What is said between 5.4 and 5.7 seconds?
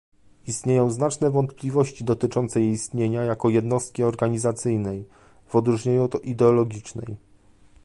w